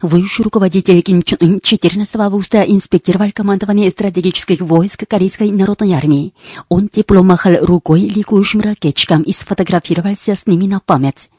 [0.00, 6.34] Высший руководитель Ким Чен Ын 14 августа инспектировал командование стратегических войск Корейской народной армии.
[6.68, 11.30] Он тепло махал рукой ликующим ракетчикам и сфотографировался с ними на память.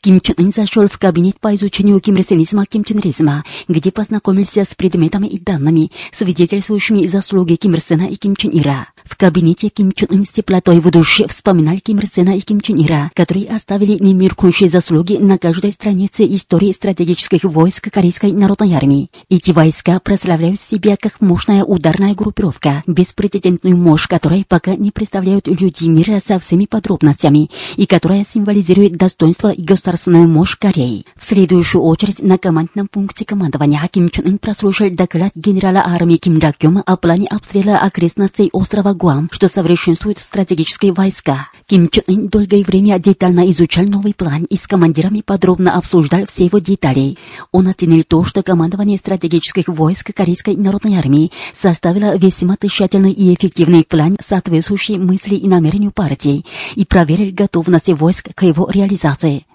[0.00, 5.40] Ким Чен Ын зашел в кабинет по изучению кимрсенизма кимченризма, где познакомился с предметами и
[5.40, 8.88] данными, свидетельствующими заслуги Ким Ир Сена и Ким Чен Ира.
[9.04, 12.60] В кабинете Ким Чен Ын с теплотой в душе вспоминал Ким Ир Сена и Ким
[12.60, 19.10] Чен Ира, которые оставили немеркнущие заслуги на каждой странице истории стратегических войск Корейской народной армии.
[19.28, 25.86] Эти войска прославляют себя как мощная ударная группировка, беспрецедентную мощь которой пока не представляют люди
[25.86, 31.04] мира со всеми подробностями, и которая символизирует достоинство и государственную мощь Кореи.
[31.16, 36.38] В следующую очередь на командном пункте командования Ким Чен Ын прослушал доклад генерала армии Ким
[36.38, 41.48] Рак Кёма о плане обстрела окрестностей острова Гуам, что совершенствует стратегические войска.
[41.66, 46.46] Ким Чен Ын долгое время детально изучал новый план и с командирами подробно обсуждал все
[46.46, 47.16] его детали.
[47.52, 53.84] Он оценил то, что командование стратегических войск Корейской народной армии составило весьма тщательный и эффективный
[53.84, 59.46] план, соответствующий мысли и намерению партии, и проверил готовность войск к его реализации.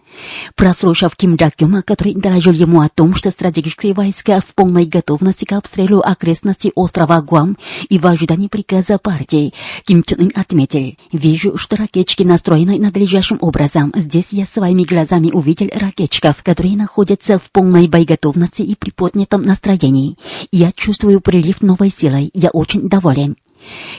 [0.56, 5.54] Прослушав Ким Дакюма, который доложил ему о том, что стратегические войска в полной готовности к
[5.54, 7.58] обстрелу окрестностей острова Гуам
[7.90, 9.54] и в ожидании приказа партии,
[9.86, 13.92] Ким Чен Ын отметил, «Вижу, что ракетчики настроены надлежащим образом.
[13.96, 20.18] Здесь я своими глазами увидел ракетчиков, которые находятся в полной боеготовности и при поднятом настроении.
[20.52, 22.30] Я чувствую прилив новой силы.
[22.34, 23.36] Я очень доволен».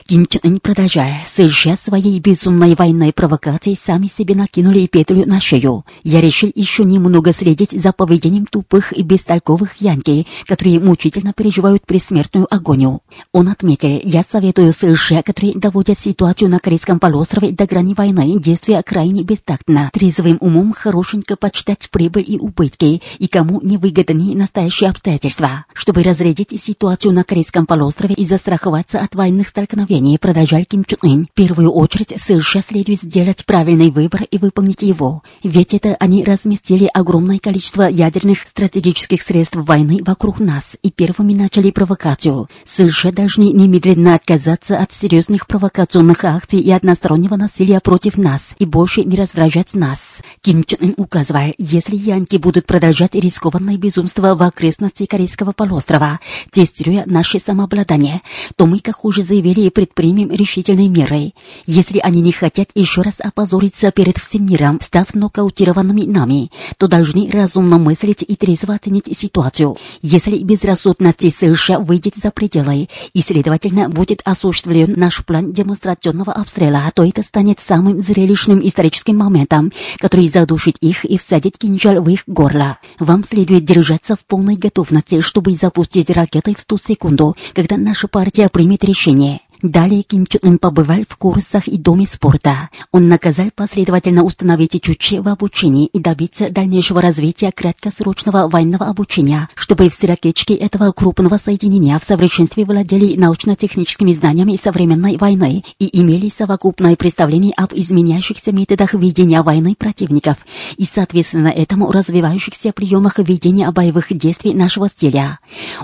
[0.07, 1.07] Ким Чен Ын продолжал.
[1.25, 5.85] США своей безумной военной провокацией сами себе накинули петлю на шею.
[6.03, 12.47] Я решил еще немного следить за поведением тупых и бестолковых янки, которые мучительно переживают предсмертную
[12.53, 13.01] агонию.
[13.31, 18.81] Он отметил, я советую США, которые доводят ситуацию на Корейском полуострове до грани войны, действуя
[18.81, 26.03] крайне бестактно, трезвым умом хорошенько почитать прибыль и убытки, и кому невыгодны настоящие обстоятельства, чтобы
[26.03, 31.27] разрядить ситуацию на Корейском полуострове и застраховаться от военных столкновений, продолжал Ким Чен Ын.
[31.29, 35.23] В первую очередь США следует сделать правильный выбор и выполнить его.
[35.43, 41.69] Ведь это они разместили огромное количество ядерных стратегических средств войны вокруг нас и первыми начали
[41.71, 42.47] провокацию.
[42.65, 49.03] США должны немедленно отказаться от серьезных провокационных акций и одностороннего насилия против нас и больше
[49.03, 49.99] не раздражать нас.
[50.41, 57.03] Ким Чен Ын указывал, если янки будут продолжать рискованное безумство в окрестности Корейского полуострова, тестируя
[57.05, 58.21] наше самообладание,
[58.55, 61.33] то мы, как уже заявили, и предпримем решительные меры.
[61.65, 67.27] Если они не хотят еще раз опозориться перед всем миром, став нокаутированными нами, то должны
[67.29, 69.77] разумно мыслить и трезво оценить ситуацию.
[70.01, 77.03] Если безрассудность США выйдет за пределы и, следовательно, будет осуществлен наш план демонстрационного обстрела, то
[77.03, 82.77] это станет самым зрелищным историческим моментом, который задушит их и всадит кинжал в их горло.
[82.99, 88.49] Вам следует держаться в полной готовности, чтобы запустить ракеты в ту секунду, когда наша партия
[88.49, 89.30] примет решение.
[89.61, 92.69] Далее Ким Чен Ын побывал в курсах и доме спорта.
[92.91, 99.89] Он наказал последовательно установить чуче в обучении и добиться дальнейшего развития краткосрочного военного обучения, чтобы
[99.89, 106.95] все ракетчики этого крупного соединения в совершенстве владели научно-техническими знаниями современной войны и имели совокупное
[106.95, 110.37] представление об изменяющихся методах ведения войны противников
[110.77, 115.37] и, соответственно, этому развивающихся приемах ведения боевых действий нашего стиля.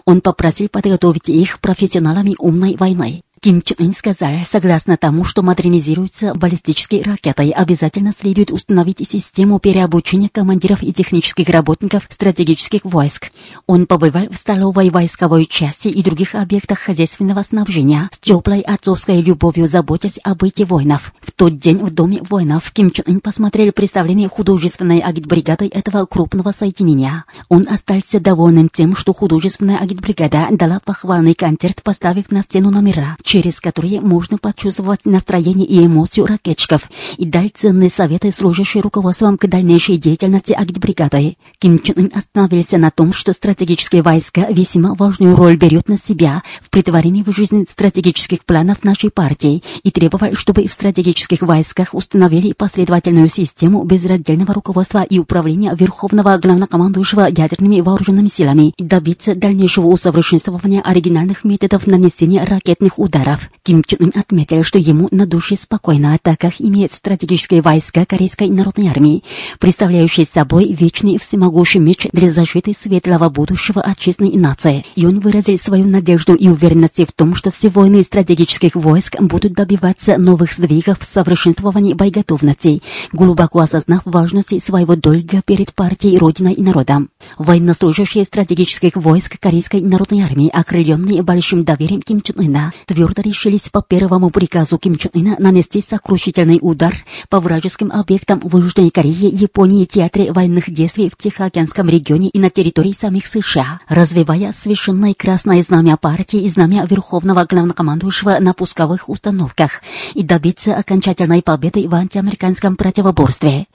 [0.05, 3.21] Он попросил подготовить их профессионалами умной войны.
[3.47, 10.27] Ким Чен Ын сказал, согласно тому, что модернизируются баллистические ракеты, обязательно следует установить систему переобучения
[10.27, 13.31] командиров и технических работников стратегических войск.
[13.65, 19.67] Он побывал в столовой войсковой части и других объектах хозяйственного снабжения с теплой отцовской любовью
[19.67, 21.13] заботясь о быте воинов.
[21.21, 26.51] В тот день в Доме воинов Ким Чен Ын посмотрел представление художественной агитбригады этого крупного
[26.51, 27.23] соединения.
[27.47, 33.59] Он остался довольным тем, что художественная агитбригада дала похвальный концерт, поставив на стену номера через
[33.59, 39.97] которые можно почувствовать настроение и эмоцию ракетчиков и дать ценные советы, служащие руководством к дальнейшей
[39.97, 41.37] деятельности агитбригады.
[41.59, 46.41] Ким Чен Ын остановился на том, что стратегические войска весьма важную роль берет на себя
[46.63, 52.53] в притворении в жизнь стратегических планов нашей партии и требовал, чтобы в стратегических войсках установили
[52.53, 60.81] последовательную систему безраздельного руководства и управления Верховного главнокомандующего ядерными вооруженными силами и добиться дальнейшего усовершенствования
[60.81, 63.49] оригинальных методов нанесения ракетных ударов ударов.
[63.63, 68.49] Ким Чен Ын отметил, что ему на душе спокойно, так как имеет стратегические войска Корейской
[68.49, 69.23] народной армии,
[69.59, 74.85] представляющие собой вечный всемогущий меч для защиты светлого будущего отчизны нации.
[74.95, 79.53] И он выразил свою надежду и уверенность в том, что все воины стратегических войск будут
[79.53, 82.81] добиваться новых сдвигов в совершенствовании боеготовности,
[83.11, 87.09] глубоко осознав важность своего долга перед партией, родиной и народом.
[87.37, 93.81] Военнослужащие стратегических войск Корейской народной армии, окрыленные большим доверием Ким Чен Ына, твердо решились по
[93.81, 96.95] первому приказу Ким Чен Ына нанести сокрушительный удар
[97.29, 102.49] по вражеским объектам в Южной Корее, Японии, театре военных действий в Тихоокеанском регионе и на
[102.49, 109.81] территории самих США, развивая священное красное знамя партии и знамя Верховного главнокомандующего на пусковых установках
[110.13, 113.67] и добиться окончательной победы в антиамериканском противоборстве.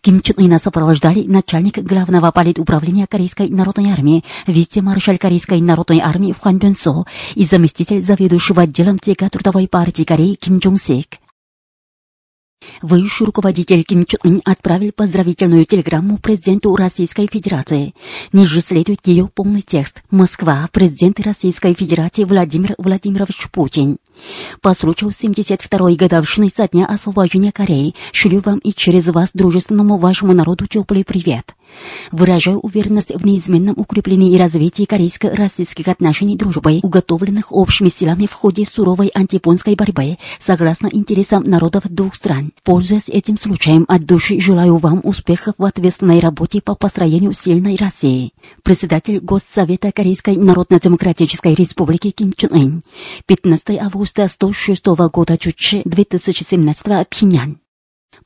[0.00, 6.58] Ким Чен Ына сопровождали начальник главного политуправления Корейской народной армии, вице-маршал Корейской народной армии Хван
[6.58, 7.04] Бен Со
[7.34, 11.18] и заместитель заведующего отделом ЦК Трудовой партии Кореи Ким Джонг Сик.
[12.80, 17.94] Высший руководитель Ким Чен Ын отправил поздравительную телеграмму президенту Российской Федерации.
[18.32, 20.02] Ниже следует ее полный текст.
[20.10, 23.98] Москва, президент Российской Федерации Владимир Владимирович Путин.
[24.60, 30.32] По случаю 72-й годовщины со дня освобождения Кореи шлю вам и через вас дружественному вашему
[30.32, 31.54] народу теплый привет.
[32.10, 38.64] Выражаю уверенность в неизменном укреплении и развитии корейско-российских отношений дружбы, уготовленных общими силами в ходе
[38.64, 42.52] суровой антипонской борьбы, согласно интересам народов двух стран.
[42.62, 48.32] Пользуясь этим случаем, от души желаю вам успехов в ответственной работе по построению сильной России.
[48.62, 52.82] Председатель Госсовета Корейской Народно-Демократической Республики Ким Чен Ын.
[53.26, 57.61] 15 августа 106 года Чучи 2017 Пхеньян.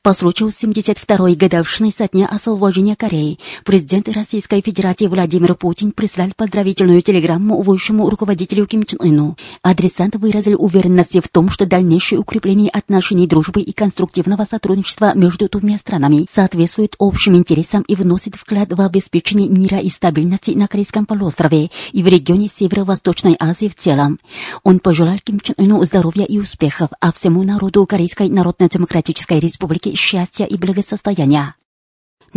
[0.01, 7.01] По случаю 72-й годовщины со дня освобождения Кореи президент Российской Федерации Владимир Путин прислал поздравительную
[7.01, 9.37] телеграмму высшему руководителю Ким Чен Ыну.
[9.63, 15.77] Адресант выразил уверенность в том, что дальнейшее укрепление отношений дружбы и конструктивного сотрудничества между двумя
[15.77, 21.71] странами соответствует общим интересам и вносит вклад в обеспечение мира и стабильности на Корейском полуострове
[21.91, 24.19] и в регионе Северо-Восточной Азии в целом.
[24.63, 30.45] Он пожелал Ким Чен Ыну здоровья и успехов, а всему народу Корейской Народно-Демократической Республики счастья
[30.45, 31.55] и благосостояния.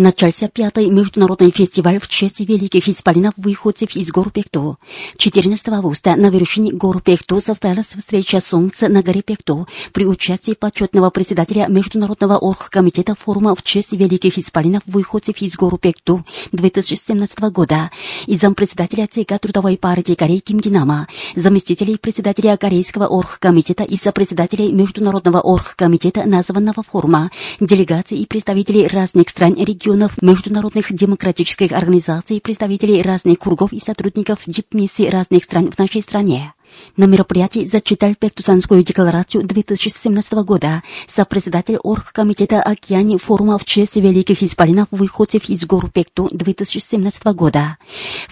[0.00, 4.78] Начался пятый международный фестиваль в честь великих исполинов выходцев из гор Пехту.
[5.18, 11.10] 14 августа на вершине гор Пехту состоялась встреча солнца на горе Пехту при участии почетного
[11.10, 17.90] председателя Международного оргкомитета форума в честь великих исполинов выходцев из гор Пехту 2017 года
[18.24, 25.42] и зампредседателя ЦК Трудовой партии Кореи Ким Гинама, заместителей председателя Корейского оргкомитета и сопредседателей Международного
[25.42, 27.30] оргкомитета названного форума,
[27.60, 29.56] делегаций и представителей разных стран
[29.90, 36.52] регионов международных демократических организаций, представителей разных кругов и сотрудников дипмиссий разных стран в нашей стране.
[36.96, 44.88] На мероприятии зачитал Пектусанскую декларацию 2017 года сопредседатель Оргкомитета Океане форума в честь великих исполинов
[44.90, 47.78] выходцев из гор Пекту 2017 года.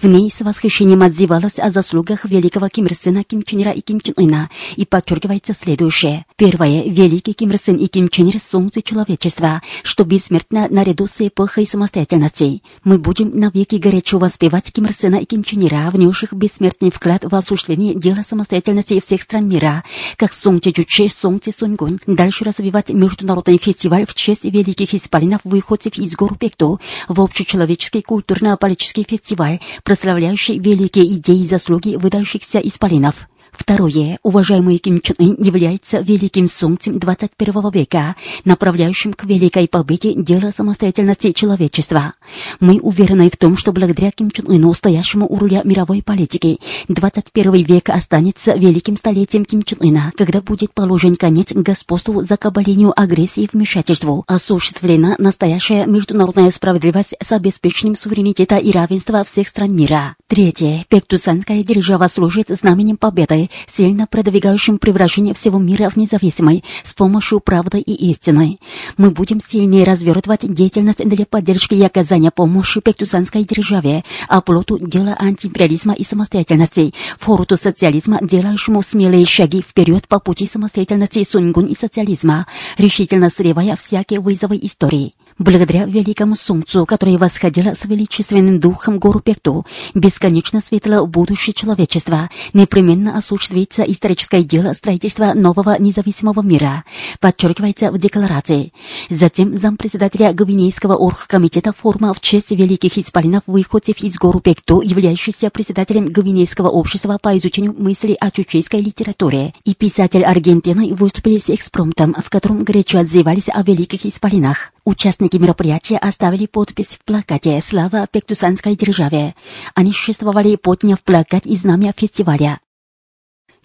[0.01, 3.81] В ней с восхищением отзывалась о заслугах великого Ким Ир Сына, Ким Чен Ира и
[3.81, 6.25] Ким Чен Ына и подчеркивается следующее.
[6.35, 6.83] Первое.
[6.83, 11.65] Великий Ким Ир Сын и Ким Чен Ир– солнце человечества, что бессмертно наряду с эпохой
[11.65, 12.61] самостоятельности.
[12.83, 17.23] Мы будем навеки горячо воспевать Ким Ир Сына и Ким Чен Ира, внесших бессмертный вклад
[17.23, 19.83] в осуществление дела самостоятельности всех стран мира,
[20.17, 21.99] как Сongche Чуче, Сongche Сунгун.
[22.05, 29.05] Дальше развивать международный фестиваль в честь великих исполинов выходцев из гор Пекто в общечеловеческий культурно-политический
[29.07, 33.27] фестиваль, прославляющий великие идеи и заслуги выдающихся исполинов.
[33.59, 34.17] Второе.
[34.23, 41.31] Уважаемый Ким Чен Ын является великим солнцем 21 века, направляющим к великой победе дела самостоятельности
[41.31, 42.13] человечества.
[42.59, 47.65] Мы уверены в том, что благодаря Ким Чен Ыну, стоящему у руля мировой политики, 21
[47.65, 53.49] век останется великим столетием Ким Чен Ына, когда будет положен конец господству, закабалению, агрессии и
[53.51, 60.15] вмешательству, осуществлена настоящая международная справедливость с обеспечением суверенитета и равенства всех стран мира.
[60.27, 60.85] Третье.
[60.87, 67.79] Пектусанская держава служит знаменем победы, сильно продвигающим превращение всего мира в независимый с помощью правды
[67.79, 68.59] и истины.
[68.97, 75.93] Мы будем сильнее развертывать деятельность для поддержки и оказания помощи Пектусанской державе, оплоту дела антиимпериализма
[75.93, 83.29] и самостоятельности, форуту социализма, делающему смелые шаги вперед по пути самостоятельности Сунгун и социализма, решительно
[83.29, 85.13] срывая всякие вызовы истории.
[85.39, 93.17] Благодаря великому солнцу, которое восходило с величественным духом гору Пекту, бесконечно светло будущее человечества, непременно
[93.17, 96.83] осуществится историческое дело строительства нового независимого мира,
[97.21, 98.73] подчеркивается в декларации.
[99.09, 106.07] Затем зампредседателя Гвинейского оргкомитета форума в честь великих исполинов выходцев из гору Пекту, являющийся председателем
[106.07, 112.29] Гвинейского общества по изучению мысли о чучейской литературе, и писатель Аргентины выступили с экспромтом, в
[112.29, 114.73] котором горячо отзывались о великих исполинах.
[114.89, 119.35] Участники мероприятия оставили подпись в плакате «Слава Пектусанской державе».
[119.75, 122.57] Они чествовали, подняв плакат и знамя фестиваля.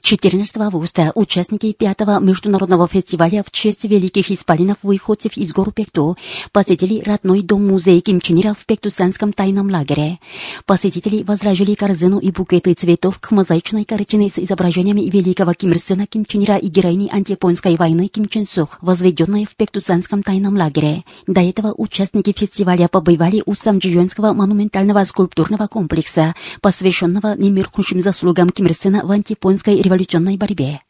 [0.05, 6.19] 14 августа участники пятого международного фестиваля в честь великих исполинов выходцев из гор Пекту
[6.53, 10.19] посетили родной дом-музей Ким Чен Ира в Пектусанском тайном лагере.
[10.67, 16.07] Посетители возложили корзину и букеты цветов к мозаичной картине с изображениями великого Ким Ир Сена
[16.07, 21.05] Ким Чен Ира и героини антияпонской войны Ким Чен Сух, возведенной в Пектусанском тайном лагере.
[21.27, 28.75] До этого участники фестиваля побывали у Самджиюнского монументального скульптурного комплекса, посвященного немеркнущим заслугам Ким Ир
[28.75, 30.81] Сена в антияпонской революции революционной борьбе.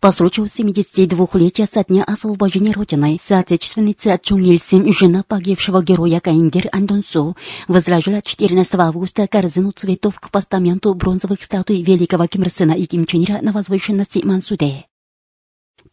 [0.00, 7.36] По случаю 72-летия со дня освобождения Родины, соотечественница Чун Ильсим, жена погибшего героя Каиндер Андонсу,
[7.68, 13.44] возложила 14 августа корзину цветов к постаменту бронзовых статуй великого Ким Ир и Ким Чен
[13.44, 14.86] на возвышенности Мансуде.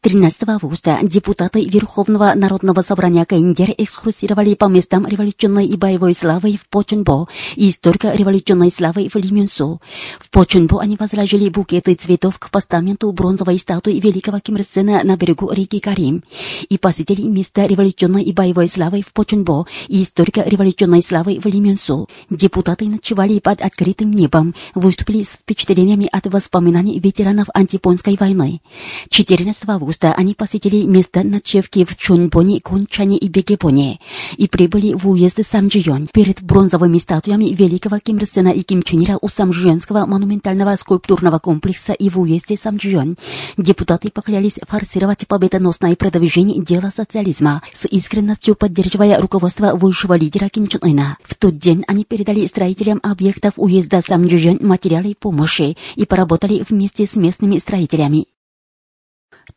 [0.02, 6.70] 13 августа депутаты Верховного народного собрания КНДР экскурсировали по местам революционной и боевой славы в
[6.70, 7.28] Почунбо
[7.58, 9.82] и историко-революционной славы в Лименсу.
[10.18, 15.52] В Почунбо они возложили букеты цветов к постаменту бронзовой статуи великого Ким Сена на берегу
[15.52, 16.24] реки Карим
[16.70, 22.08] и посетили места революционной и боевой славы в Почунбо и историко-революционной славы в Лименсу.
[22.30, 28.62] Депутаты ночевали под открытым небом, выступили с впечатлениями от воспоминаний ветеранов антипонской войны.
[29.10, 34.00] 14 августа августа они посетили место ночевки в Чунбоне, Кунчане и Бегебоне
[34.38, 39.18] и прибыли в уезд Самджион перед бронзовыми статуями великого Ким Ир Сена и Ким Чен
[39.20, 43.16] у Самджионского монументального скульптурного комплекса и в уезде Самджион.
[43.58, 50.82] Депутаты поклялись форсировать победоносное продвижение дела социализма с искренностью поддерживая руководство высшего лидера Ким Чен
[50.84, 51.18] Ына.
[51.24, 57.16] В тот день они передали строителям объектов уезда Самджион материалы помощи и поработали вместе с
[57.16, 58.26] местными строителями.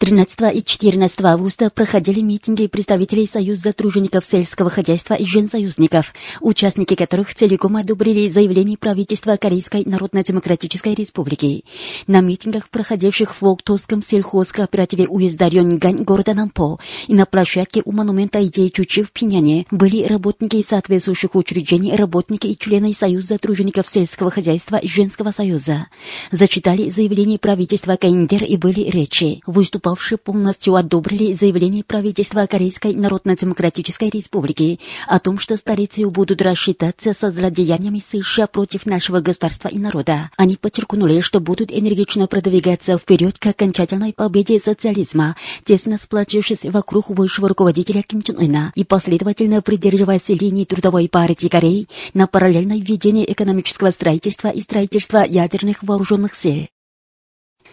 [0.02, 7.32] 13 и 14 августа проходили митинги представителей Союза тружеников сельского хозяйства и женсоюзников, участники которых
[7.32, 11.64] целиком одобрили заявление правительства Корейской Народно-Демократической Республики.
[12.08, 18.44] На митингах, проходивших в Октовском сельхозкооперативе уезда Рёньгань города Нампо и на площадке у монумента
[18.44, 24.78] идеи Чучи в Пиняне, были работники соответствующих учреждений, работники и члены Союза тружеников сельского хозяйства
[24.78, 25.86] и женского союза.
[26.32, 29.42] Зачитали заявление правительства КНДР и были речи.
[29.46, 37.12] Выступ выступавшие полностью одобрили заявление правительства Корейской Народно-Демократической Республики о том, что столицы будут рассчитаться
[37.12, 40.30] со злодеяниями США против нашего государства и народа.
[40.36, 47.48] Они подчеркнули, что будут энергично продвигаться вперед к окончательной победе социализма, тесно сплотившись вокруг высшего
[47.48, 53.90] руководителя Ким Чен Ына и последовательно придерживаясь линии Трудовой партии Кореи на параллельное ведение экономического
[53.90, 56.68] строительства и строительства ядерных вооруженных сил.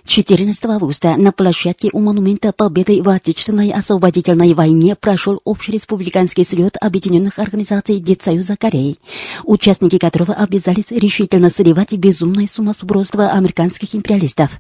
[0.06, 7.39] 14 августа на площадке у монумента Победы в Отечественной освободительной войне прошел общереспубликанский слет Объединенных
[7.39, 8.98] организаций Детсоюза Кореи,
[9.44, 14.60] участники которого обязались решительно сливать безумное сумасбродство американских империалистов.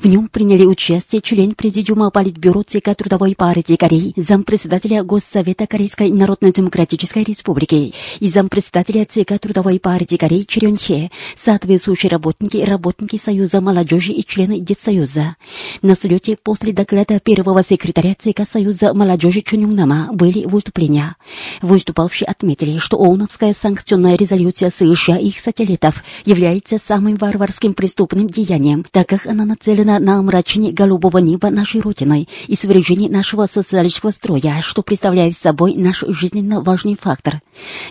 [0.00, 7.24] В нем приняли участие член Президиума Политбюро ЦК Трудовой партии Кореи, зампредседателя Госсовета Корейской Народно-Демократической
[7.24, 14.12] Республики и зампредседателя ЦК Трудовой партии Кореи Чирен Хе, соответствующие работники и работники Союза молодежи
[14.12, 15.36] и члены Союза.
[15.82, 21.16] На слете после доклада первого секретаря ЦК Союза молодежи Чунюнгнама были выступления.
[21.62, 28.84] Выступавшие отметили, что ООНовская санкционная резолюция США и их сателлитов является самым варварским преступным деянием,
[28.90, 34.60] так как она нацелена на омрачение голубого неба нашей Родины и свержение нашего социалистического строя,
[34.62, 37.40] что представляет собой наш жизненно важный фактор.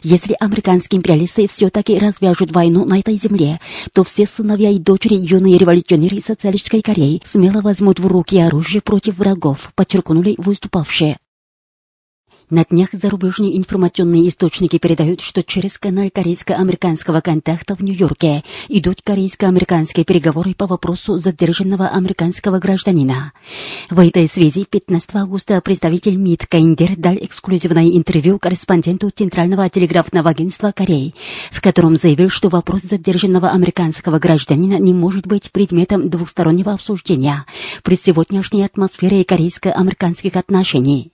[0.01, 3.59] Если американские империалисты все-таки развяжут войну на этой земле,
[3.93, 9.17] то все сыновья и дочери юные революционеры социалистической Южной смело возьмут в руки оружие против
[9.17, 11.17] врагов, подчеркнули выступавшие.
[12.53, 20.05] На днях зарубежные информационные источники передают, что через канал корейско-американского контакта в Нью-Йорке идут корейско-американские
[20.05, 23.33] переговоры по вопросу задержанного американского гражданина.
[23.89, 30.71] В этой связи 15 августа представитель МИД Каиндер дал эксклюзивное интервью корреспонденту Центрального телеграфного агентства
[30.71, 31.15] Кореи,
[31.51, 37.45] в котором заявил, что вопрос задержанного американского гражданина не может быть предметом двухстороннего обсуждения
[37.81, 41.12] при сегодняшней атмосфере корейско-американских отношений.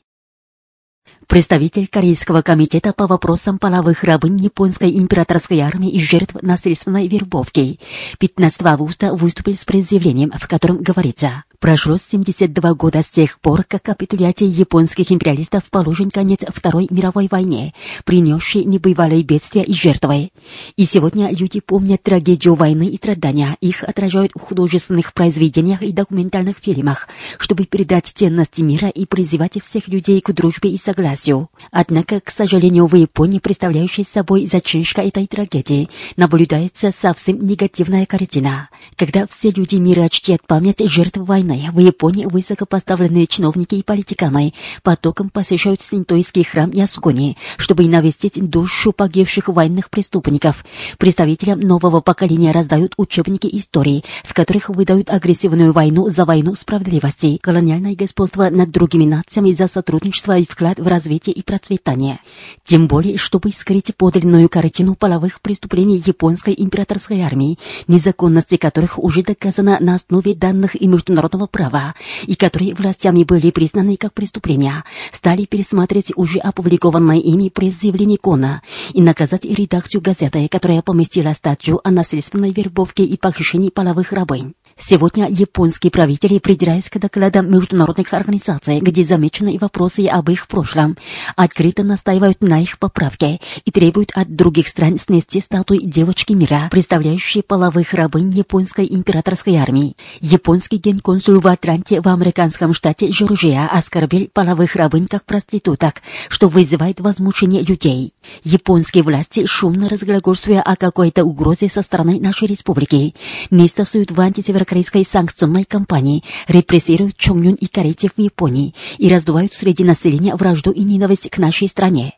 [1.29, 7.79] Представитель Корейского комитета по вопросам половых рабынь японской императорской армии и жертв насильственной вербовки.
[8.17, 13.83] 15 августа выступил с предъявлением, в котором говорится Прошло 72 года с тех пор, как
[13.83, 17.73] капитуляция японских империалистов положен конец Второй мировой войне,
[18.05, 20.31] принесшей небывалые бедствия и жертвы.
[20.77, 26.55] И сегодня люди помнят трагедию войны и страдания, их отражают в художественных произведениях и документальных
[26.59, 31.49] фильмах, чтобы передать ценности мира и призывать всех людей к дружбе и согласию.
[31.71, 39.27] Однако, к сожалению, в Японии, представляющей собой зачинщика этой трагедии, наблюдается совсем негативная картина, когда
[39.27, 44.53] все люди мира чтят память жертв войны войны в Японии высокопоставленные чиновники и политиканы
[44.83, 50.65] потоком посещают синтоистский храм Ясугони, чтобы навестить душу погибших военных преступников.
[50.97, 57.95] Представителям нового поколения раздают учебники истории, в которых выдают агрессивную войну за войну справедливости, колониальное
[57.95, 62.19] господство над другими нациями за сотрудничество и вклад в развитие и процветание.
[62.65, 69.77] Тем более, чтобы скрыть подлинную картину половых преступлений японской императорской армии, незаконности которых уже доказано
[69.79, 75.45] на основе данных и международного уголовного права и которые властями были признаны как преступления, стали
[75.45, 78.61] пересматривать уже опубликованное ими пресс-заявление Кона
[78.93, 84.53] и наказать редакцию газеты, которая поместила статью о насильственной вербовке и похищении половых рабынь.
[84.79, 90.97] Сегодня японские правители, придираясь к докладам международных организаций, где замечены вопросы об их прошлом,
[91.35, 97.43] открыто настаивают на их поправке и требуют от других стран снести статуи девочки мира, представляющей
[97.43, 99.97] половых рабынь японской императорской армии.
[100.21, 105.95] Японский генконсул в Атланте в американском штате Джорджия оскорбил половых рабынь как проституток,
[106.29, 108.13] что вызывает возмущение людей.
[108.43, 113.13] Японские власти, шумно разглагольствуя о какой-то угрозе со стороны нашей республики,
[113.49, 119.53] не стасуют в антисеверокорейском корейской санкционной кампании репрессируют Чонгюн и корейцев в Японии и раздувают
[119.53, 122.13] среди населения вражду и ненависть к нашей стране.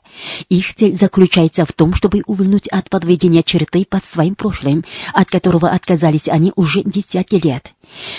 [0.49, 4.83] Их цель заключается в том, чтобы увильнуть от подведения черты под своим прошлым,
[5.13, 7.73] от которого отказались они уже десятки лет.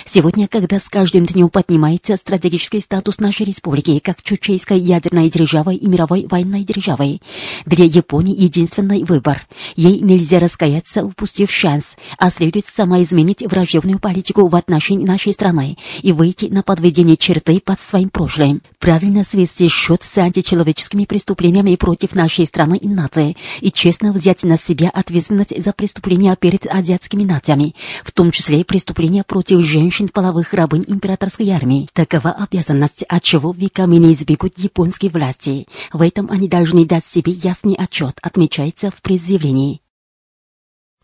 [0.05, 5.87] Сегодня, когда с каждым днем поднимается стратегический статус нашей республики как чучейской ядерной державой и
[5.89, 7.23] мировой военной державой,
[7.65, 9.47] для Японии единственный выбор.
[9.77, 16.13] Ей нельзя раскаяться, упустив шанс, а следует самоизменить враждебную политику в отношении нашей страны и
[16.13, 18.63] выйти на подведение черты под своим прошлым.
[18.79, 24.57] Правильно свести счет с античеловеческими преступлениями против нашей страны и нации и честно взять на
[24.57, 30.85] себя ответственность за преступления перед азиатскими нациями, в том числе преступления против женщин половых рабынь
[30.87, 31.89] императорской армии.
[31.93, 35.67] Такова обязанность, от чего веками не избегут японские власти.
[35.93, 39.82] В этом они должны дать себе ясный отчет, отмечается в предъявлении.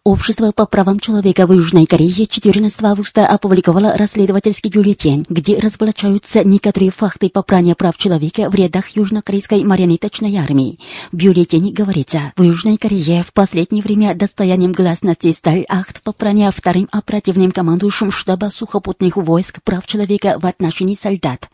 [0.08, 6.90] Общество по правам человека в Южной Корее 14 августа опубликовало расследовательский бюллетень, где разоблачаются некоторые
[6.90, 10.78] факты попрания прав человека в рядах южнокорейской марионеточной армии.
[11.12, 16.88] В бюллетене говорится, в Южной Корее в последнее время достоянием гласности стал акт попрания вторым
[16.90, 21.50] оперативным командующим штаба сухопутных войск прав человека в отношении солдат.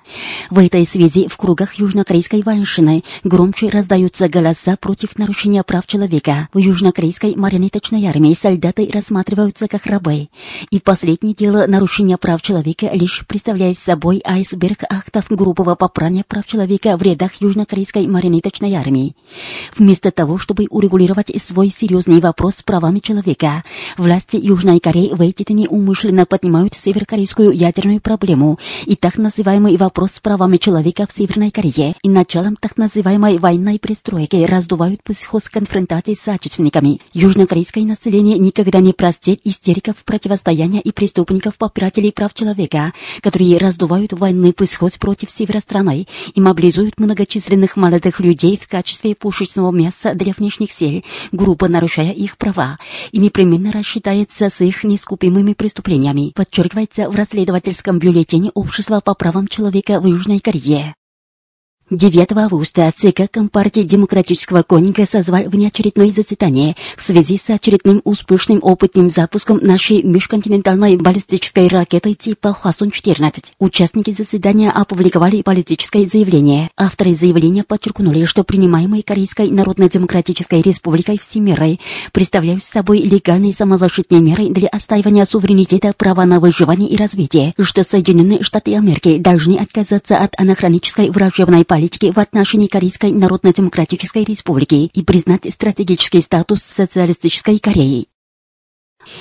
[0.51, 6.59] В этой связи в кругах южнокорейской военщины громче раздаются голоса против нарушения прав человека в
[6.59, 10.29] южнокорейской марионеточной армии солдаты рассматриваются как рабы,
[10.71, 16.99] и последнее дело нарушения прав человека лишь представляет собой айсберг актов грубого попрания прав человека
[16.99, 19.17] в рядах южнокорейской марионеточной армии.
[19.75, 23.65] Вместо того, чтобы урегулировать свой серьезный вопрос с правами человека,
[23.97, 30.11] власти Южной Кореи в эти дни умышленно поднимают северокорейскую ядерную проблему и так называемый вопрос
[30.17, 36.13] с правами человека в Северной Корее и началом так называемой военной пристройки раздувают психоз конфронтации
[36.13, 37.01] с отечественниками.
[37.15, 44.97] Южнокорейское население никогда не простит истериков противостояния и преступников-попирателей прав человека, которые раздувают военный психоз
[44.97, 51.05] против севера страны и мобилизуют многочисленных молодых людей в качестве пушечного мяса для внешних сил,
[51.33, 52.79] грубо нарушая их права,
[53.13, 60.01] и непременно рассчитается с их нескупимыми преступлениями, подчеркивается в расследовательском бюллетене Общества по правам человека
[60.01, 60.95] в Южной Корее.
[61.91, 69.11] 9 августа ЦК Компартии Демократического Конинга созвал внеочередное заседание в связи с очередным успешным опытным
[69.11, 73.53] запуском нашей межконтинентальной баллистической ракеты типа Хвасон-14.
[73.59, 76.71] Участники заседания опубликовали политическое заявление.
[76.79, 81.79] Авторы заявления подчеркнули, что принимаемые Корейской Народно-Демократической Республикой все меры
[82.13, 88.43] представляют собой легальные самозащитные меры для отстаивания суверенитета, права на выживание и развитие, что Соединенные
[88.43, 95.53] Штаты Америки должны отказаться от анахронической враждебной политики в отношении Корейской Народно-Демократической Республики и признать
[95.53, 98.07] стратегический статус социалистической Кореи.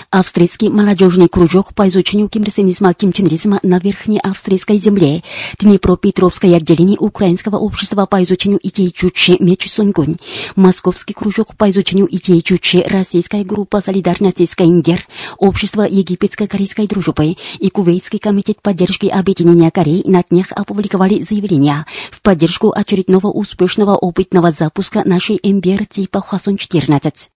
[0.09, 5.23] Австрийский молодежный кружок по изучению кимрсенизма кимченризма на Верхней Австрийской земле,
[5.59, 10.17] Днепропетровское отделение Украинского общества по изучению идей Чучи Меч Сунгунь,
[10.55, 17.69] Московский кружок по изучению идей Чучи, Российская группа солидарности с КНДР, Общество египетско-корейской дружбы и
[17.69, 25.03] Кувейтский комитет поддержки объединения Кореи на днях опубликовали заявления в поддержку очередного успешного опытного запуска
[25.05, 27.32] нашей МБР типа Хвасон-14.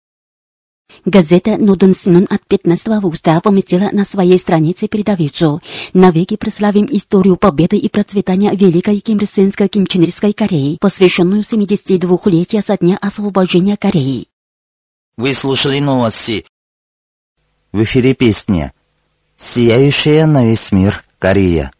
[1.05, 5.61] Газета «Ноден Синон» от 15 августа поместила на своей странице передовицу
[5.93, 14.27] «Навеки прославим историю победы и процветания Великой Кимрсенско-Кимченрской Кореи, посвященную 72-летию со дня освобождения Кореи».
[15.17, 16.45] Вы слушали новости.
[17.71, 18.73] В эфире песня
[19.35, 21.71] «Сияющая на весь мир Корея».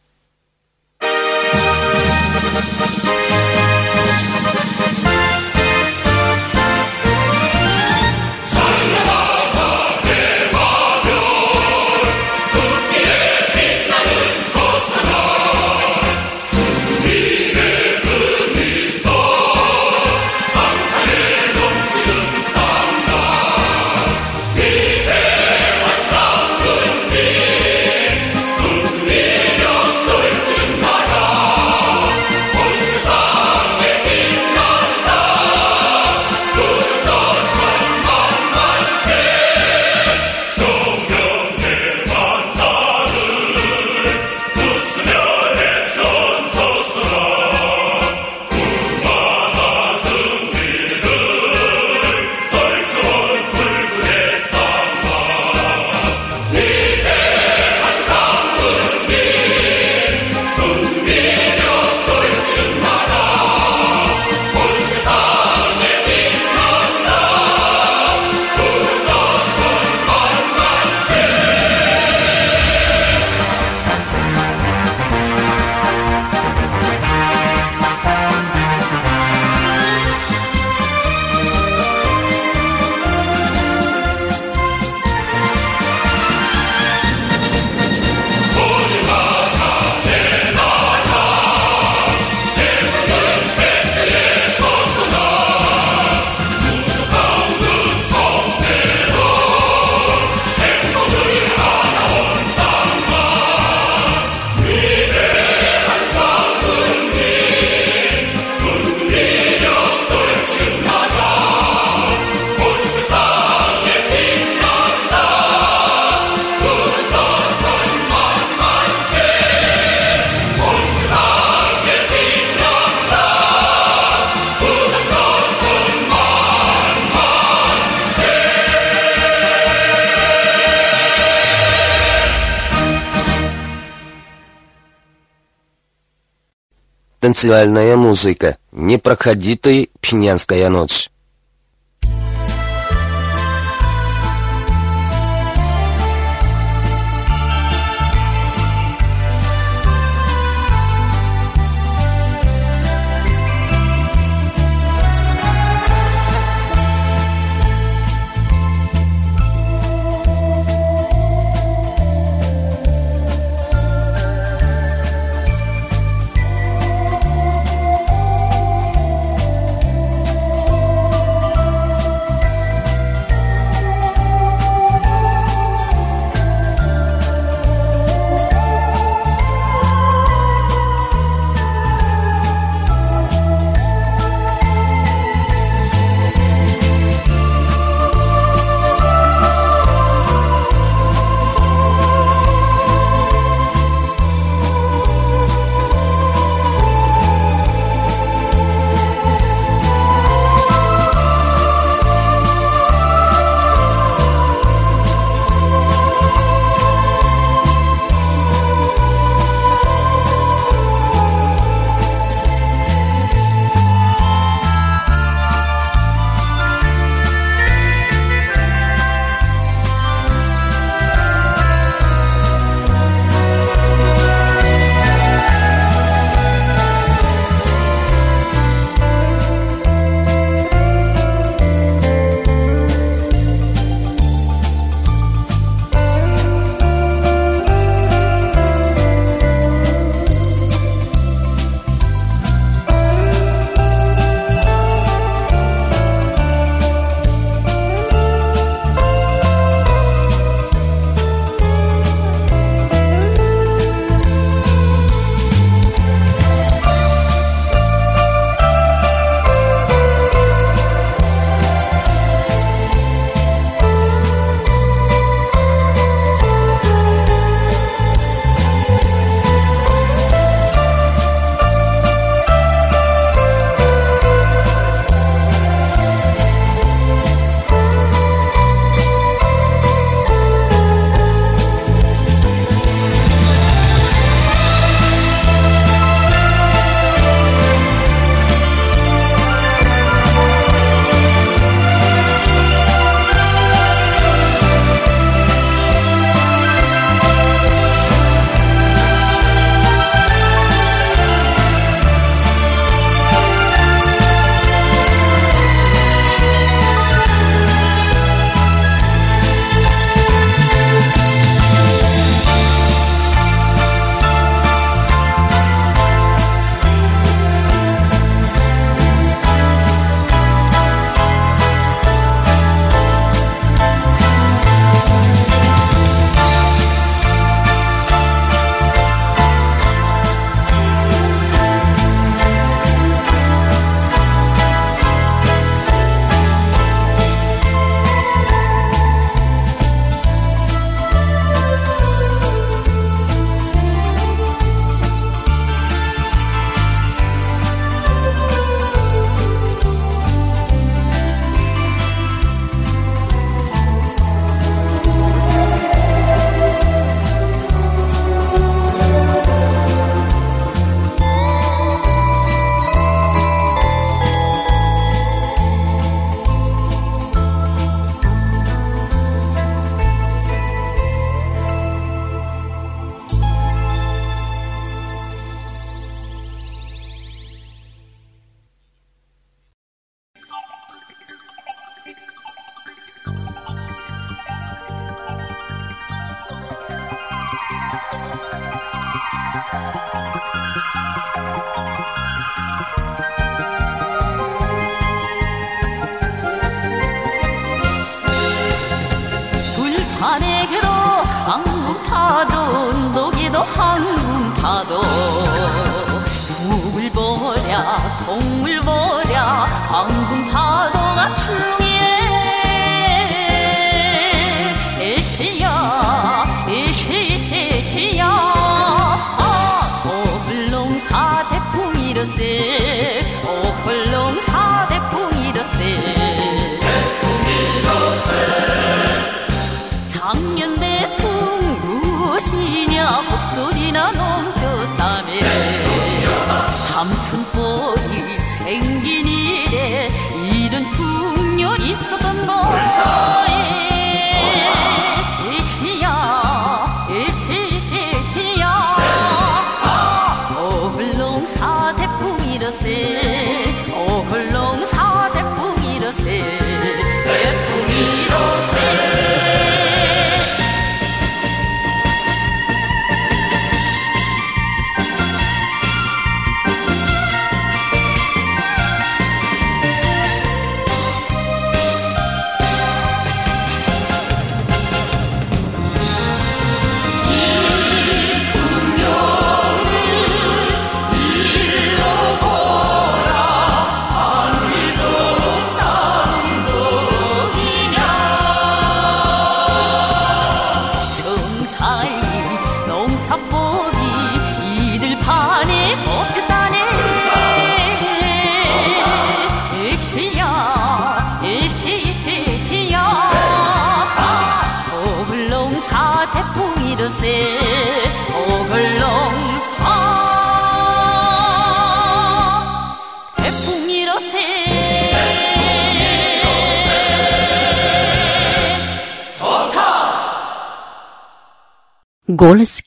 [137.38, 138.58] Танцевальная музыка.
[138.72, 141.12] Не проходи ты, пьянская ночь.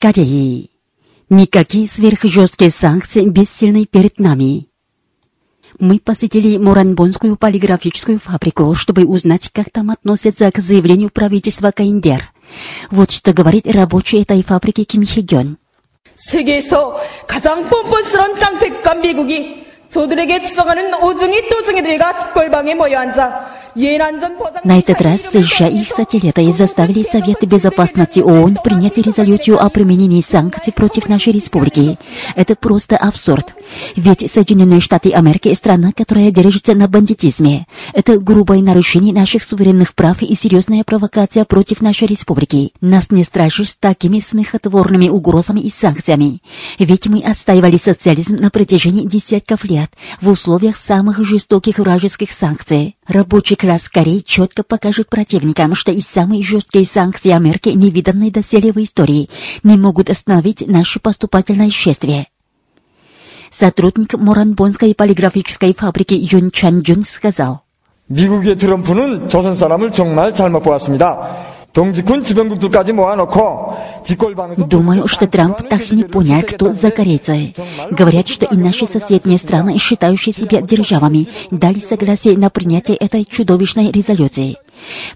[0.00, 0.70] Кореи.
[1.28, 4.68] Никакие сверхжесткие санкции бессильны перед нами.
[5.78, 12.32] Мы посетили Муранбонскую полиграфическую фабрику, чтобы узнать, как там относятся к заявлению правительства Каиндер.
[12.90, 15.58] Вот что говорит рабочий этой фабрики Ким Хегён.
[16.14, 24.79] 세계에서 가장 뻔뻔스런 깡패감 미국이 저들에게 추성하는 오중이 또중이들과 특골방에 모여 앉아 예난전 보장 на
[24.79, 31.07] этот раз и их сателлиты заставили Совет Безопасности ООН принять резолюцию о применении санкций против
[31.07, 31.97] нашей республики.
[32.35, 33.53] Это просто абсурд.
[33.95, 37.65] Ведь Соединенные Штаты Америки– страна, которая держится на бандитизме.
[37.93, 42.73] Это грубое нарушение наших суверенных прав и серьезная провокация против нашей республики.
[42.81, 46.41] Нас не страшишь такими смехотворными угрозами и санкциями.
[46.77, 52.97] Ведь мы отстаивали социализм на протяжении десятков лет в условиях самых жестоких вражеских санкций.
[53.07, 58.76] Рабочий класс Кореи четко покажет противникам, что и самые жесткие санкции Америки, невиданные доселе в
[58.78, 59.28] истории,
[59.62, 62.28] не могут остановить наше поступательное шествие.
[63.50, 67.62] Сотрудник Моранбонской полиграфической фабрики Юн Чан Джун сказал,
[68.08, 71.49] 미국의 트럼프는 조선 사람을 정말 잘못 보았습니다.
[74.57, 77.53] Думаю, что Трамп так не понял, кто за корейцы.
[77.91, 83.91] Говорят, что и наши соседние страны, считающие себя державами, дали согласие на принятие этой чудовищной
[83.91, 84.57] резолюции.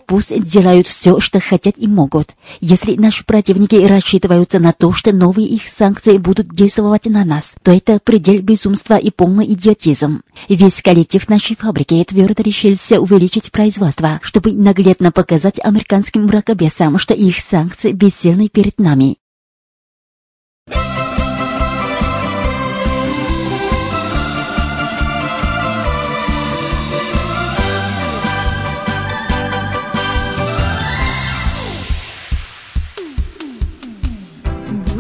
[0.06, 2.30] Пусть делают все, что хотят и могут.
[2.62, 7.72] Если наши противники рассчитываются на то, что новые их санкции будут действовать на нас, то
[7.72, 10.22] это предел безумства и полный идиотизм.
[10.50, 17.15] Весь коллектив нашей фабрики твердо решился увеличить производство, чтобы наглядно показать американским врагам, мракобесам, что
[17.15, 19.17] их санкции бессильны перед нами.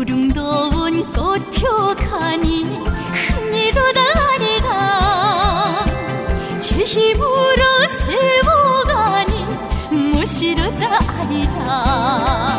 [0.00, 2.64] 무릉도운 꽃표 가니
[3.44, 4.68] 흥미로다리라
[6.58, 9.44] 제 힘으로 세워가니
[9.90, 11.03] 무시로다
[11.67, 12.54] 아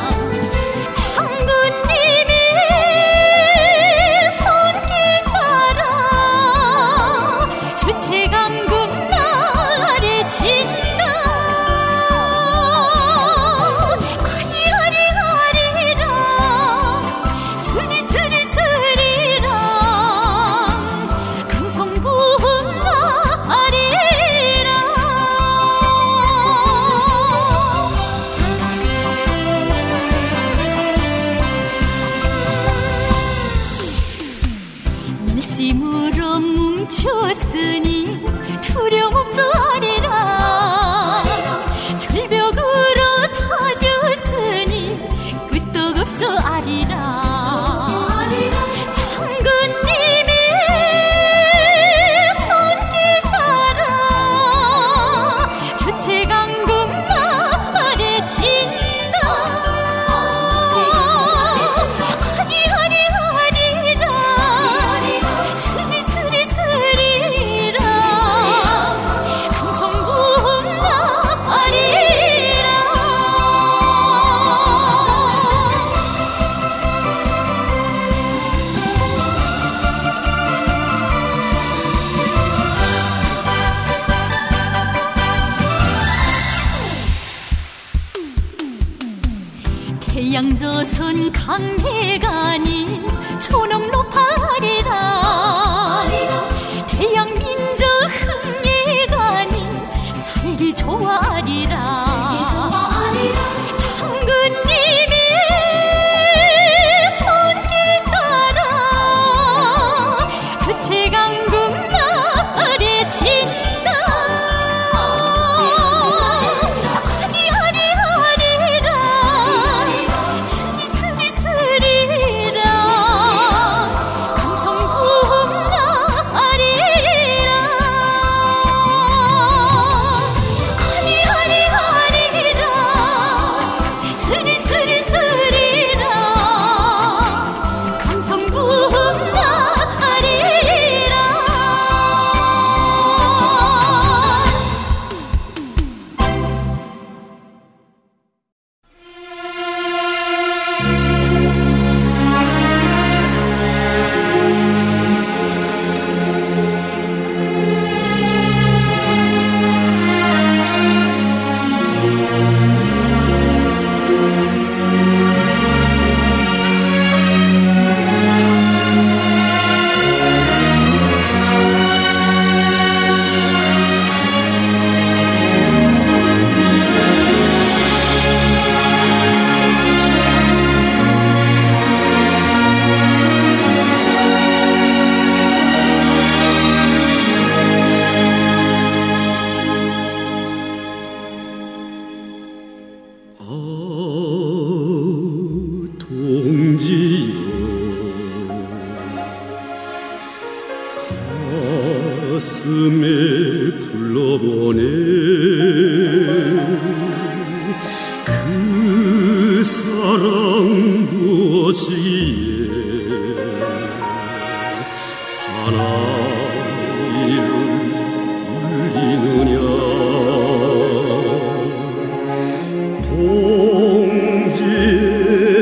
[46.18, 47.25] 可爱的。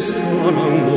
[0.01, 0.94] 사랑도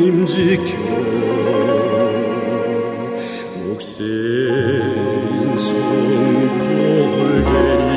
[0.00, 0.78] 주님 지켜
[3.70, 3.98] 옥생
[5.58, 7.89] 성골 되리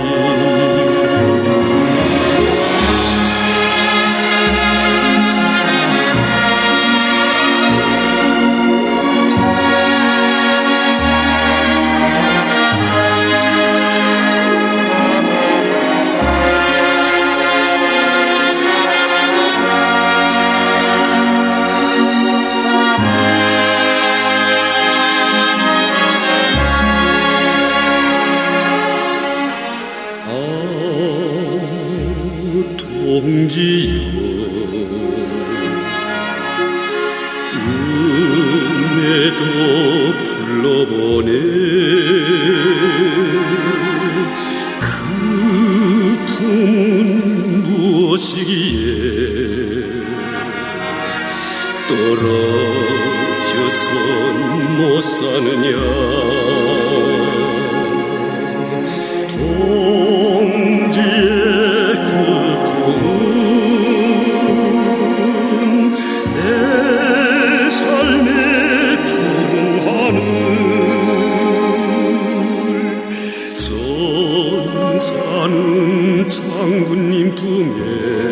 [76.64, 78.23] 장군님 품에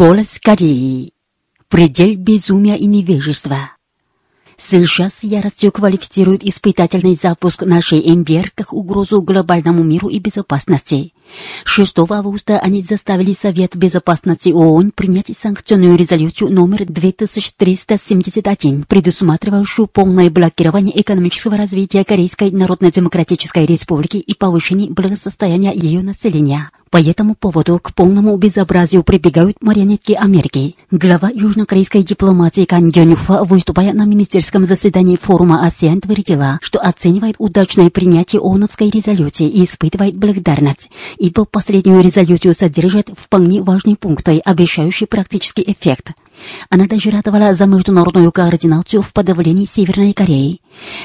[0.00, 1.12] Голос Кореи.
[1.68, 3.72] Предел безумия и невежества.
[4.56, 11.12] США с яростью квалифицируют испытательный запуск нашей МБР как угрозу глобальному миру и безопасности.
[11.64, 21.00] 6 августа они заставили Совет Безопасности ООН принять санкционную резолюцию номер 2371, предусматривающую полное блокирование
[21.00, 26.70] экономического развития Корейской Народно-Демократической Республики и повышение благосостояния ее населения.
[26.90, 30.74] По этому поводу к полному безобразию прибегают марионетки Америки.
[30.90, 37.90] Глава южнокорейской дипломатии Кан Гёнюфа, выступая на министерском заседании форума АСЕАН, твердила, что оценивает удачное
[37.90, 40.90] принятие ООНовской резолюции и испытывает благодарность,
[41.20, 46.12] ибо последнюю резолюцию содержит вполне важные пункты, обещающие практический эффект.
[46.68, 50.60] Она даже ратовала за международную координацию в подавлении Северной Кореи.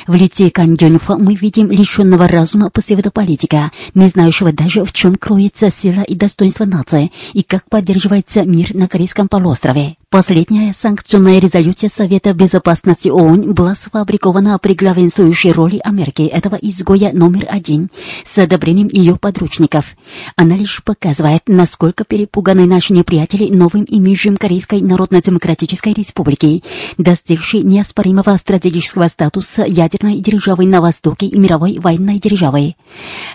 [0.08, 5.72] В лице Кан Гёнюфа мы видим лишенного разума псевдополитика, не знающего даже в чем кроется
[5.72, 9.98] сила и достоинство нации и как поддерживается мир на Корейском полуострове.
[10.16, 17.46] Последняя санкционная резолюция Совета Безопасности ООН была сфабрикована при главенствующей роли Америки этого изгоя номер
[17.50, 17.90] один
[18.24, 19.96] с одобрением ее подручников.
[20.38, 24.82] Она лишь показывает, насколько перепуганы наши неприятели новым имиджем Корейской
[25.26, 26.64] Народно-Демократической Республики,
[26.98, 32.76] достигшей неоспоримого стратегического статуса ядерной державы на Востоке и мировой военной державы.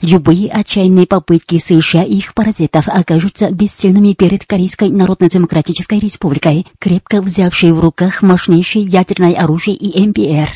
[0.00, 7.72] Любые отчаянные попытки США и их паразитов окажутся бессильными перед Корейской Народно-Демократической Республикой, крепко взявшей
[7.72, 10.48] в руках мощнейшее ядерное оружие и МПР.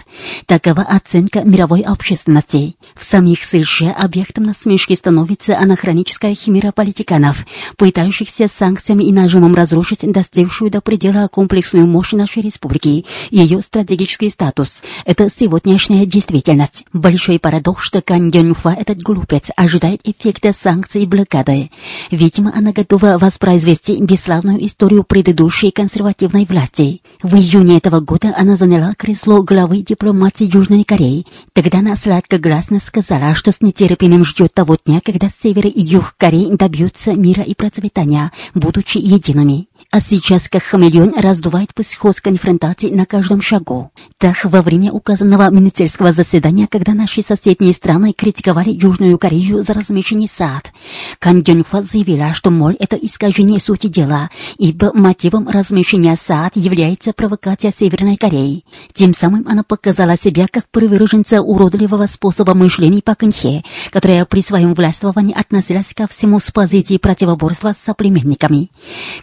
[0.46, 2.76] Такова оценка мировой общественности.
[2.94, 7.44] В самих США объектом насмешки становится анахроническая химера политиканов,
[7.76, 14.82] пытающихся санкциями и нажимом разрушить достигшую до предела комплексную мощь нашей республики, ее стратегический статус.
[15.04, 16.84] Это сегодняшняя действительность.
[16.92, 21.70] Большой парадокс, что Кан Гёнюфа, этот глупец, ожидает эффекта санкций и блокады.
[22.10, 27.02] Видимо, она готова воспроизвести бесславную историю предыдущей консервативной власти.
[27.22, 31.26] В июне этого года она заняла кресло главы дипломатии Южной Кореи.
[31.52, 36.54] Тогда она сладкогласно сказала, что с нетерпением ждет того дня, когда север и юг Кореи
[36.54, 39.68] добьются мира и процветания, будучи едиными.
[39.90, 43.90] А сейчас, как хамелеон, раздувает психоз конфронтации на каждом шагу.
[44.18, 50.28] Так, во время указанного министерского заседания, когда наши соседние страны критиковали Южную Корею за размещение
[50.28, 50.72] САД,
[51.18, 57.72] Кан Гёнхва заявила, что, моль, это искажение сути дела, ибо мотивом размещения САД является провокация
[57.76, 58.64] Северной Кореи.
[58.92, 64.74] Тем самым она показала себя как приверженца уродливого способа мышления Пак Кын-хе, которая при своем
[64.74, 68.70] властвовании относилась ко всему с позиции противоборства с соплеменниками.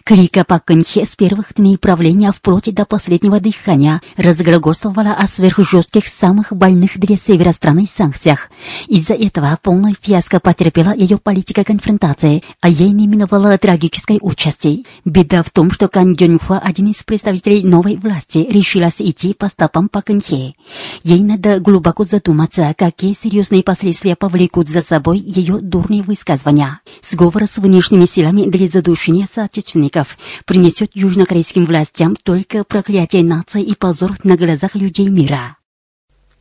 [0.04, 6.52] Крика Пак Кын-хе с первых дней правления вплоть до последнего дыхания разглагольствовала о сверхжестких самых
[6.52, 8.50] больных для севера страны санкциях.
[8.86, 14.84] Из-за этого полная фиаско потерпела ее политика конфронтации, а ей не миновала трагической участи.
[15.04, 19.88] Беда в том, что Кан Гёнхва, один из представителей новой власти, решилась идти по стопам
[19.88, 20.54] Пак Кын-хе.
[21.02, 26.80] Ей надо глубоко задуматься, какие серьезные последствия повлекут за собой ее дурные высказывания.
[27.02, 34.12] Сговор с внешними силами для задушения соотечественников принесет южнокорейским властям только проклятие нации и позор
[34.24, 35.56] на глазах людей мира.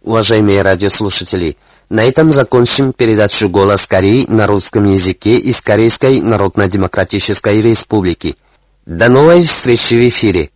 [0.01, 1.57] Уважаемые радиослушатели,
[1.89, 8.35] на этом закончим передачу «Голос Кореи» на русском языке из Корейской Народно-Демократической Республики.
[8.85, 10.49] До новой встречи в эфире!